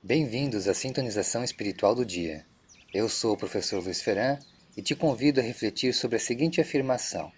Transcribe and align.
Bem-vindos 0.00 0.68
à 0.68 0.74
sintonização 0.74 1.42
espiritual 1.42 1.92
do 1.92 2.06
dia. 2.06 2.46
Eu 2.94 3.08
sou 3.08 3.34
o 3.34 3.36
professor 3.36 3.82
Luiz 3.82 4.00
Ferran 4.00 4.38
e 4.76 4.80
te 4.80 4.94
convido 4.94 5.40
a 5.40 5.42
refletir 5.42 5.92
sobre 5.92 6.18
a 6.18 6.20
seguinte 6.20 6.60
afirmação: 6.60 7.32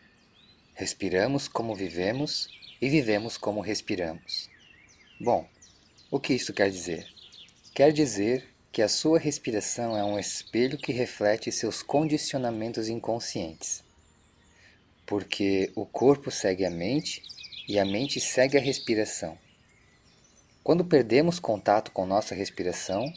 Respiramos 0.75 1.49
como 1.49 1.75
vivemos 1.75 2.49
e 2.79 2.91
vivemos 2.91 3.38
como 3.38 3.62
respiramos. 3.62 4.51
Bom, 5.19 5.49
o 6.11 6.21
que 6.21 6.35
isso 6.35 6.53
quer 6.53 6.71
dizer? 6.71 7.09
Quer 7.75 7.95
dizer 7.95 8.46
que 8.70 8.82
a 8.82 8.88
sua 8.88 9.18
respiração 9.18 9.96
é 9.96 10.04
um 10.04 10.18
espelho 10.18 10.77
que 10.77 10.92
reflete 10.92 11.50
seus 11.50 11.82
condicionamentos 11.82 12.90
inconscientes. 12.90 13.82
Porque 15.06 15.72
o 15.74 15.86
corpo 15.86 16.30
segue 16.30 16.66
a 16.66 16.70
mente 16.70 17.22
e 17.66 17.79
a 17.79 17.86
mente 17.86 18.20
segue 18.20 18.58
a 18.58 18.61
respiração. 18.61 19.38
Quando 20.62 20.84
perdemos 20.84 21.40
contato 21.40 21.90
com 21.90 22.04
nossa 22.04 22.34
respiração, 22.34 23.10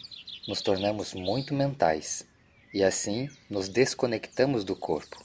nos 0.48 0.62
tornamos 0.62 1.14
muito 1.14 1.54
mentais 1.54 2.26
e 2.74 2.82
assim 2.82 3.30
nos 3.50 3.68
desconectamos 3.68 4.64
do 4.64 4.78
corpo, 4.78 5.22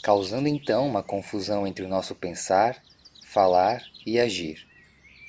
causando 0.00 0.46
então 0.46 0.86
uma 0.86 1.02
confusão 1.02 1.66
entre 1.66 1.84
o 1.84 1.88
nosso 1.88 2.14
pensar, 2.14 2.80
falar 3.24 3.82
e 4.06 4.18
agir. 4.18 4.64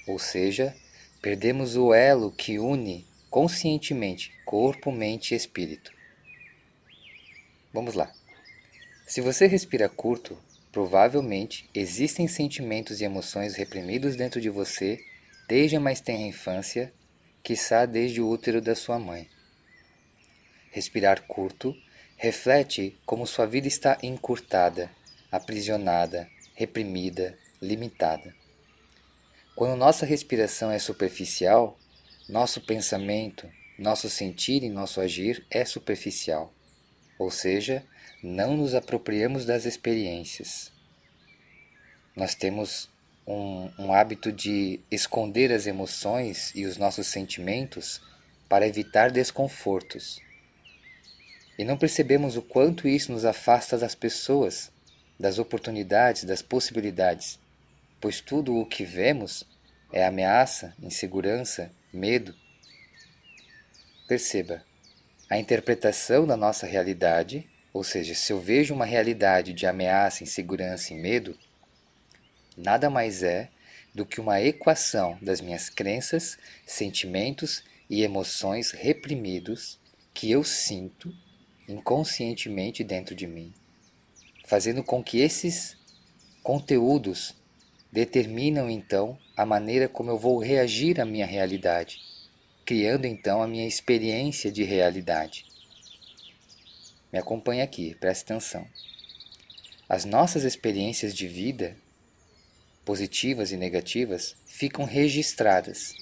Ou 0.08 0.20
seja, 0.20 0.76
perdemos 1.23 1.76
o 1.76 1.92
elo 1.92 2.31
que 2.31 2.59
une 2.59 3.06
conscientemente 3.31 4.31
corpo, 4.45 4.92
mente 4.92 5.34
e 5.34 5.38
espírito. 5.38 5.92
Vamos 7.73 7.95
lá. 7.95 8.12
Se 9.08 9.22
você 9.22 9.48
respira 9.48 9.90
curto, 9.90 10.38
provavelmente 10.72 11.67
existem 11.73 12.28
sentimentos 12.28 13.02
e 13.02 13.06
emoções 13.06 13.56
reprimidos 13.56 14.16
dentro 14.16 14.40
de 14.40 14.50
você 14.52 15.04
desde 15.48 15.78
a 15.78 15.80
mais 15.80 16.02
tenra 16.02 16.28
infância, 16.28 16.94
quiçá 17.42 17.86
desde 17.86 18.22
o 18.22 18.28
útero 18.28 18.62
da 18.62 18.76
sua 18.76 19.00
mãe. 19.00 19.30
Respirar 20.72 21.23
curto 21.23 21.76
reflete 22.17 23.00
como 23.06 23.28
sua 23.28 23.45
vida 23.45 23.68
está 23.68 23.98
encurtada, 24.02 24.92
aprisionada, 25.31 26.30
reprimida, 26.56 27.38
limitada. 27.62 28.36
Quando 29.56 29.78
nossa 29.78 30.06
respiração 30.06 30.72
é 30.72 30.80
superficial, 30.80 31.80
nosso 32.28 32.59
pensamento, 32.62 33.50
nosso 33.78 34.09
sentir 34.09 34.64
e 34.64 34.70
nosso 34.70 35.00
agir 35.00 35.45
é 35.50 35.64
superficial, 35.64 36.53
ou 37.18 37.31
seja, 37.31 37.86
não 38.22 38.58
nos 38.58 38.73
apropriamos 38.73 39.45
das 39.45 39.66
experiências. 39.66 40.72
Nós 42.16 42.34
temos 42.34 42.90
um, 43.28 43.70
um 43.78 43.94
hábito 43.94 44.31
de 44.31 44.80
esconder 44.89 45.52
as 45.52 45.67
emoções 45.67 46.53
e 46.56 46.66
os 46.66 46.78
nossos 46.78 47.08
sentimentos 47.08 48.02
para 48.47 48.66
evitar 48.66 49.11
desconfortos. 49.11 50.22
E 51.59 51.66
não 51.66 51.78
percebemos 51.78 52.38
o 52.38 52.42
quanto 52.42 52.88
isso 52.88 53.11
nos 53.11 53.25
afasta 53.25 53.78
das 53.78 53.94
pessoas, 53.94 54.72
das 55.19 55.39
oportunidades, 55.39 56.23
das 56.23 56.42
possibilidades, 56.42 57.38
pois 58.00 58.22
tudo 58.22 58.56
o 58.56 58.66
que 58.66 58.86
vemos 58.86 59.44
é 59.91 60.06
ameaça, 60.06 60.73
insegurança, 60.81 61.72
medo. 61.91 62.34
Perceba, 64.08 64.64
a 65.30 65.38
interpretação 65.38 66.25
da 66.25 66.38
nossa 66.38 66.66
realidade, 66.66 67.50
ou 67.73 67.84
seja, 67.84 68.16
se 68.16 68.31
eu 68.31 68.39
vejo 68.39 68.73
uma 68.73 68.86
realidade 68.86 69.52
de 69.52 69.66
ameaça, 69.66 70.23
insegurança 70.23 70.94
e 70.94 70.97
medo, 70.97 71.38
nada 72.58 72.89
mais 72.89 73.22
é 73.22 73.50
do 73.94 74.05
que 74.05 74.19
uma 74.19 74.41
equação 74.41 75.17
das 75.22 75.39
minhas 75.39 75.69
crenças, 75.69 76.38
sentimentos 76.66 77.63
e 77.89 78.02
emoções 78.02 78.72
reprimidos 78.72 79.80
que 80.13 80.31
eu 80.31 80.44
sinto 80.44 81.13
inconscientemente 81.69 82.83
dentro 82.83 83.13
de 83.13 83.28
mim, 83.28 83.53
fazendo 84.45 84.83
com 84.83 85.03
que 85.03 85.19
esses 85.19 85.78
conteúdos 86.41 87.35
determinam 87.91 88.69
então 88.69 89.17
a 89.35 89.46
maneira 89.46 89.88
como 89.88 90.09
eu 90.09 90.17
vou 90.17 90.40
reagir 90.40 91.00
à 91.00 91.06
minha 91.06 91.25
realidade, 91.25 92.00
criando 92.66 93.06
então 93.06 93.41
a 93.41 93.47
minha 93.47 93.67
experiência 93.67 94.51
de 94.51 94.63
realidade. 94.63 95.46
Me 97.12 97.19
acompanhe 97.19 97.62
aqui, 97.62 97.96
preste 97.96 98.23
atenção. 98.23 98.67
As 99.88 100.03
nossas 100.03 100.44
experiências 100.44 101.13
de 101.13 101.28
vida 101.28 101.78
positivas 102.88 103.52
e 103.52 103.58
negativas, 103.58 104.38
ficam 104.46 104.86
registradas. 104.86 105.94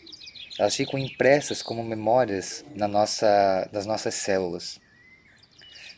Elas 0.60 0.76
ficam 0.76 1.00
impressas 1.00 1.64
como 1.64 1.84
memórias 1.84 2.64
na 2.76 2.88
nossa, 2.88 3.68
nas 3.74 3.88
nossas 3.88 4.14
células. 4.14 4.80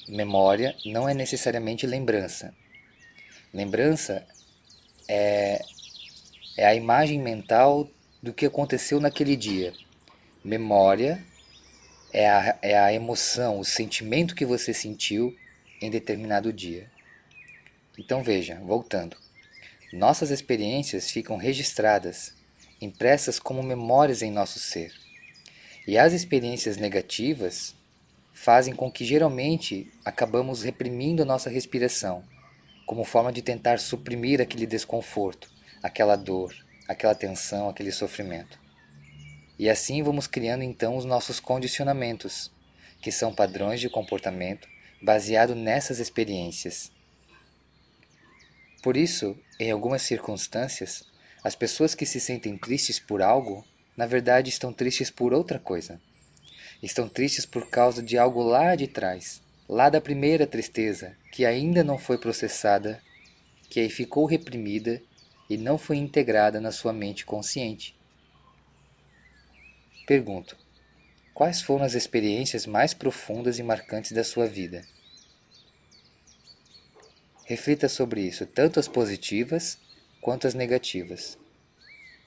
Memória 0.07 0.73
não 0.85 1.07
é 1.09 1.13
necessariamente 1.13 1.85
lembrança. 1.85 2.55
Lembrança 3.53 4.25
é, 5.09 5.61
é 6.55 6.65
a 6.65 6.73
imagem 6.73 7.19
mental 7.19 7.89
do 8.23 8.31
que 8.31 8.45
aconteceu 8.45 9.01
naquele 9.01 9.35
dia. 9.35 9.73
Memória 10.41 11.21
é 12.13 12.29
a, 12.29 12.57
é 12.61 12.79
a 12.79 12.93
emoção, 12.93 13.59
o 13.59 13.65
sentimento 13.65 14.33
que 14.33 14.45
você 14.45 14.73
sentiu 14.73 15.35
em 15.81 15.91
determinado 15.91 16.53
dia. 16.53 16.89
Então 17.97 18.23
veja, 18.23 18.55
voltando. 18.63 19.26
Nossas 19.93 20.31
experiências 20.31 21.09
ficam 21.09 21.37
registradas, 21.37 22.33
impressas 22.81 23.39
como 23.39 23.63
memórias 23.63 24.21
em 24.21 24.29
nosso 24.29 24.59
ser. 24.59 24.91
E 25.87 25.97
as 25.97 26.11
experiências 26.11 26.75
negativas 26.75 27.73
fazem 28.33 28.75
com 28.75 28.91
que 28.91 29.05
geralmente 29.05 29.89
acabamos 30.03 30.61
reprimindo 30.61 31.23
a 31.23 31.25
nossa 31.25 31.49
respiração, 31.49 32.21
como 32.85 33.05
forma 33.05 33.31
de 33.31 33.41
tentar 33.41 33.79
suprimir 33.79 34.41
aquele 34.41 34.65
desconforto, 34.65 35.49
aquela 35.81 36.17
dor, 36.17 36.53
aquela 36.85 37.15
tensão, 37.15 37.69
aquele 37.69 37.91
sofrimento. 37.93 38.59
E 39.57 39.69
assim 39.69 40.03
vamos 40.03 40.27
criando 40.27 40.63
então 40.63 40.97
os 40.97 41.05
nossos 41.05 41.39
condicionamentos, 41.39 42.51
que 43.01 43.11
são 43.11 43.33
padrões 43.33 43.79
de 43.79 43.89
comportamento 43.89 44.67
baseado 45.01 45.55
nessas 45.55 45.99
experiências 45.99 46.91
por 48.87 48.95
isso, 48.95 49.37
em 49.59 49.71
algumas 49.71 50.03
circunstâncias, 50.03 51.03
as 51.43 51.55
pessoas 51.55 51.95
que 51.95 52.05
se 52.05 52.19
sentem 52.19 52.57
tristes 52.57 52.99
por 52.99 53.21
algo, 53.21 53.65
na 53.95 54.05
verdade 54.05 54.49
estão 54.49 54.71
tristes 54.71 55.09
por 55.09 55.33
outra 55.33 55.57
coisa. 55.57 55.99
Estão 56.81 57.09
tristes 57.09 57.45
por 57.45 57.69
causa 57.69 58.03
de 58.03 58.17
algo 58.17 58.43
lá 58.43 58.75
de 58.75 58.87
trás, 58.87 59.41
lá 59.67 59.89
da 59.89 59.99
primeira 59.99 60.45
tristeza, 60.45 61.15
que 61.31 61.45
ainda 61.45 61.83
não 61.83 61.97
foi 61.97 62.17
processada, 62.17 63.01
que 63.69 63.79
aí 63.79 63.89
ficou 63.89 64.25
reprimida 64.25 65.01
e 65.49 65.57
não 65.57 65.77
foi 65.77 65.97
integrada 65.97 66.61
na 66.61 66.71
sua 66.71 66.93
mente 66.93 67.25
consciente. 67.25 67.95
Pergunto: 70.05 70.55
quais 71.33 71.61
foram 71.61 71.83
as 71.83 71.95
experiências 71.95 72.65
mais 72.65 72.93
profundas 72.93 73.57
e 73.57 73.63
marcantes 73.63 74.11
da 74.11 74.23
sua 74.23 74.45
vida? 74.45 74.85
Reflita 77.47 77.87
sobre 77.87 78.19
isso, 78.19 78.45
tanto 78.45 78.77
as 78.77 78.89
positivas 78.89 79.77
quanto 80.19 80.47
as 80.47 80.53
negativas. 80.53 81.37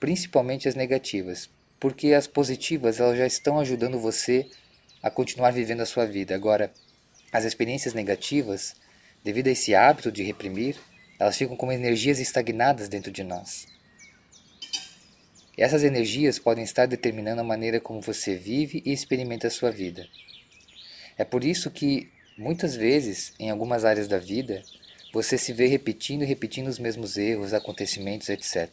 Principalmente 0.01 0.67
as 0.67 0.75
negativas, 0.75 1.51
porque 1.79 2.15
as 2.15 2.27
positivas 2.27 3.01
elas 3.01 3.19
já 3.19 3.27
estão 3.27 3.61
ajudando 3.61 3.99
você 3.99 4.49
a 5.03 5.11
continuar 5.11 5.51
vivendo 5.51 5.83
a 5.83 5.87
sua 5.87 6.07
vida. 6.07 6.35
Agora, 6.35 6.73
as 7.31 7.45
experiências 7.45 7.93
negativas, 7.93 8.75
devido 9.23 9.49
a 9.49 9.51
esse 9.51 9.75
hábito 9.75 10.11
de 10.11 10.23
reprimir, 10.23 10.79
elas 11.19 11.37
ficam 11.37 11.55
como 11.55 11.71
energias 11.71 12.19
estagnadas 12.19 12.89
dentro 12.89 13.13
de 13.13 13.23
nós. 13.23 13.67
E 15.55 15.63
essas 15.63 15.85
energias 15.85 16.39
podem 16.39 16.65
estar 16.65 16.87
determinando 16.87 17.43
a 17.43 17.45
maneira 17.45 17.79
como 17.79 18.01
você 18.01 18.37
vive 18.37 18.83
e 18.87 18.91
experimenta 18.91 19.49
a 19.49 19.51
sua 19.51 19.71
vida. 19.71 20.09
É 21.19 21.25
por 21.25 21.45
isso 21.45 21.71
que, 21.71 22.11
muitas 22.39 22.75
vezes, 22.75 23.35
em 23.39 23.51
algumas 23.51 23.85
áreas 23.85 24.09
da 24.09 24.19
vida, 24.19 24.63
você 25.13 25.37
se 25.37 25.53
vê 25.53 25.67
repetindo 25.67 26.23
e 26.23 26.27
repetindo 26.27 26.69
os 26.69 26.79
mesmos 26.79 27.17
erros, 27.17 27.53
acontecimentos, 27.53 28.29
etc. 28.29 28.71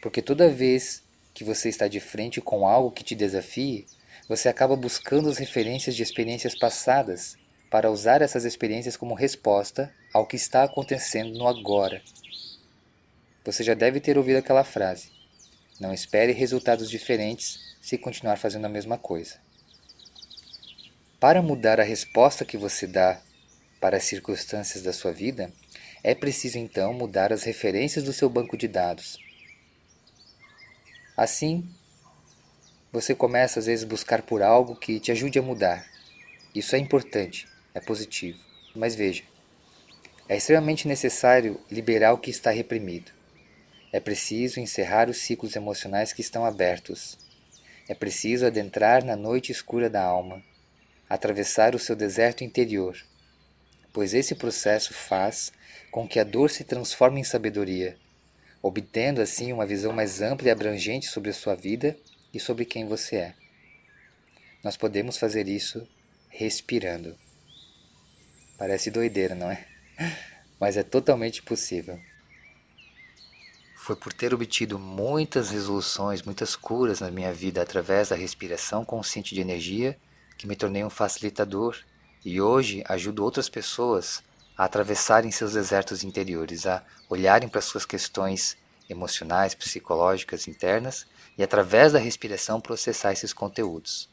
Porque 0.00 0.22
toda 0.22 0.48
vez 0.48 1.02
que 1.32 1.42
você 1.42 1.68
está 1.68 1.88
de 1.88 1.98
frente 1.98 2.40
com 2.40 2.66
algo 2.66 2.92
que 2.92 3.02
te 3.02 3.14
desafie, 3.14 3.86
você 4.28 4.48
acaba 4.48 4.76
buscando 4.76 5.28
as 5.28 5.38
referências 5.38 5.96
de 5.96 6.02
experiências 6.02 6.56
passadas 6.56 7.36
para 7.68 7.90
usar 7.90 8.22
essas 8.22 8.44
experiências 8.44 8.96
como 8.96 9.14
resposta 9.14 9.92
ao 10.12 10.26
que 10.26 10.36
está 10.36 10.62
acontecendo 10.62 11.36
no 11.36 11.48
agora. 11.48 12.00
Você 13.44 13.64
já 13.64 13.74
deve 13.74 13.98
ter 13.98 14.16
ouvido 14.16 14.36
aquela 14.36 14.62
frase: 14.62 15.10
Não 15.80 15.92
espere 15.92 16.32
resultados 16.32 16.88
diferentes 16.88 17.76
se 17.82 17.98
continuar 17.98 18.36
fazendo 18.36 18.64
a 18.64 18.70
mesma 18.70 18.96
coisa. 18.96 19.38
Para 21.18 21.42
mudar 21.42 21.80
a 21.80 21.84
resposta 21.84 22.44
que 22.44 22.56
você 22.56 22.86
dá 22.86 23.20
para 23.84 23.98
as 23.98 24.04
circunstâncias 24.04 24.82
da 24.82 24.94
sua 24.94 25.12
vida, 25.12 25.52
é 26.02 26.14
preciso 26.14 26.56
então 26.56 26.94
mudar 26.94 27.34
as 27.34 27.42
referências 27.42 28.02
do 28.02 28.14
seu 28.14 28.30
banco 28.30 28.56
de 28.56 28.66
dados. 28.66 29.18
Assim, 31.14 31.68
você 32.90 33.14
começa 33.14 33.58
às 33.58 33.66
vezes 33.66 33.84
a 33.84 33.88
buscar 33.88 34.22
por 34.22 34.40
algo 34.40 34.74
que 34.74 34.98
te 34.98 35.12
ajude 35.12 35.38
a 35.38 35.42
mudar. 35.42 35.86
Isso 36.54 36.74
é 36.74 36.78
importante, 36.78 37.46
é 37.74 37.80
positivo. 37.80 38.38
Mas 38.74 38.94
veja, 38.94 39.22
é 40.30 40.38
extremamente 40.38 40.88
necessário 40.88 41.60
liberar 41.70 42.14
o 42.14 42.18
que 42.18 42.30
está 42.30 42.50
reprimido. 42.50 43.12
É 43.92 44.00
preciso 44.00 44.60
encerrar 44.60 45.10
os 45.10 45.18
ciclos 45.18 45.56
emocionais 45.56 46.10
que 46.10 46.22
estão 46.22 46.46
abertos. 46.46 47.18
É 47.86 47.94
preciso 47.94 48.46
adentrar 48.46 49.04
na 49.04 49.14
noite 49.14 49.52
escura 49.52 49.90
da 49.90 50.02
alma, 50.02 50.42
atravessar 51.06 51.74
o 51.74 51.78
seu 51.78 51.94
deserto 51.94 52.42
interior, 52.42 52.96
pois 53.94 54.12
esse 54.12 54.34
processo 54.34 54.92
faz 54.92 55.52
com 55.92 56.06
que 56.06 56.18
a 56.18 56.24
dor 56.24 56.50
se 56.50 56.64
transforme 56.64 57.20
em 57.20 57.24
sabedoria, 57.24 57.96
obtendo 58.60 59.22
assim 59.22 59.52
uma 59.52 59.64
visão 59.64 59.92
mais 59.92 60.20
ampla 60.20 60.48
e 60.48 60.50
abrangente 60.50 61.06
sobre 61.06 61.30
a 61.30 61.32
sua 61.32 61.54
vida 61.54 61.96
e 62.32 62.40
sobre 62.40 62.64
quem 62.64 62.86
você 62.88 63.16
é. 63.16 63.34
Nós 64.64 64.76
podemos 64.76 65.16
fazer 65.16 65.46
isso 65.46 65.86
respirando. 66.28 67.16
Parece 68.58 68.90
doideira, 68.90 69.36
não 69.36 69.48
é? 69.48 69.64
Mas 70.58 70.76
é 70.76 70.82
totalmente 70.82 71.40
possível. 71.40 72.00
Foi 73.76 73.94
por 73.94 74.12
ter 74.12 74.34
obtido 74.34 74.76
muitas 74.76 75.50
resoluções, 75.50 76.22
muitas 76.22 76.56
curas 76.56 76.98
na 76.98 77.12
minha 77.12 77.32
vida 77.32 77.62
através 77.62 78.08
da 78.08 78.16
respiração 78.16 78.84
consciente 78.84 79.36
de 79.36 79.40
energia 79.40 79.96
que 80.36 80.48
me 80.48 80.56
tornei 80.56 80.82
um 80.82 80.90
facilitador 80.90 81.78
e 82.24 82.40
hoje 82.40 82.82
ajudo 82.88 83.22
outras 83.22 83.48
pessoas 83.48 84.22
a 84.56 84.64
atravessarem 84.64 85.30
seus 85.30 85.52
desertos 85.52 86.04
interiores, 86.04 86.66
a 86.66 86.82
olharem 87.08 87.48
para 87.48 87.60
suas 87.60 87.84
questões 87.84 88.56
emocionais, 88.88 89.54
psicológicas 89.54 90.46
internas 90.46 91.06
e 91.36 91.42
através 91.42 91.92
da 91.92 91.98
respiração 91.98 92.60
processar 92.60 93.12
esses 93.12 93.32
conteúdos. 93.32 94.08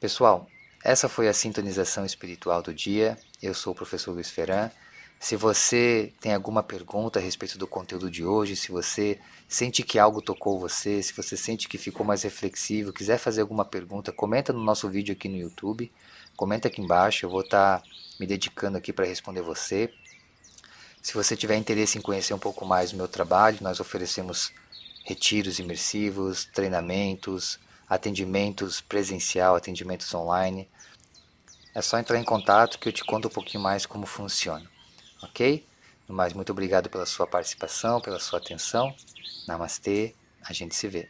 Pessoal, 0.00 0.48
essa 0.84 1.08
foi 1.08 1.28
a 1.28 1.34
sintonização 1.34 2.04
espiritual 2.06 2.62
do 2.62 2.72
dia. 2.72 3.18
Eu 3.42 3.52
sou 3.52 3.72
o 3.72 3.76
professor 3.76 4.12
Luiz 4.12 4.30
Ferran. 4.30 4.70
Se 5.20 5.34
você 5.34 6.12
tem 6.20 6.32
alguma 6.32 6.62
pergunta 6.62 7.18
a 7.18 7.22
respeito 7.22 7.58
do 7.58 7.66
conteúdo 7.66 8.08
de 8.08 8.24
hoje, 8.24 8.54
se 8.54 8.70
você 8.70 9.18
sente 9.48 9.82
que 9.82 9.98
algo 9.98 10.22
tocou 10.22 10.60
você, 10.60 11.02
se 11.02 11.12
você 11.12 11.36
sente 11.36 11.68
que 11.68 11.76
ficou 11.76 12.06
mais 12.06 12.22
reflexivo, 12.22 12.92
quiser 12.92 13.18
fazer 13.18 13.40
alguma 13.40 13.64
pergunta, 13.64 14.12
comenta 14.12 14.52
no 14.52 14.62
nosso 14.62 14.88
vídeo 14.88 15.12
aqui 15.12 15.28
no 15.28 15.36
YouTube, 15.36 15.90
comenta 16.36 16.68
aqui 16.68 16.80
embaixo, 16.80 17.26
eu 17.26 17.30
vou 17.30 17.40
estar 17.40 17.80
tá 17.80 17.86
me 18.20 18.28
dedicando 18.28 18.78
aqui 18.78 18.92
para 18.92 19.06
responder 19.06 19.42
você. 19.42 19.92
Se 21.02 21.14
você 21.14 21.36
tiver 21.36 21.56
interesse 21.56 21.98
em 21.98 22.00
conhecer 22.00 22.32
um 22.32 22.38
pouco 22.38 22.64
mais 22.64 22.92
do 22.92 22.96
meu 22.96 23.08
trabalho, 23.08 23.58
nós 23.60 23.80
oferecemos 23.80 24.52
retiros 25.04 25.58
imersivos, 25.58 26.44
treinamentos, 26.44 27.58
atendimentos 27.88 28.80
presencial, 28.80 29.56
atendimentos 29.56 30.14
online. 30.14 30.68
É 31.74 31.82
só 31.82 31.98
entrar 31.98 32.20
em 32.20 32.24
contato 32.24 32.78
que 32.78 32.88
eu 32.88 32.92
te 32.92 33.04
conto 33.04 33.26
um 33.26 33.32
pouquinho 33.32 33.62
mais 33.62 33.84
como 33.84 34.06
funciona 34.06 34.77
ok? 35.22 35.66
No 36.08 36.14
mais, 36.14 36.32
muito 36.32 36.50
obrigado 36.50 36.88
pela 36.88 37.04
sua 37.06 37.26
participação, 37.26 38.00
pela 38.00 38.18
sua 38.18 38.38
atenção. 38.38 38.94
Namastê, 39.46 40.14
a 40.42 40.52
gente 40.52 40.74
se 40.74 40.88
vê. 40.88 41.08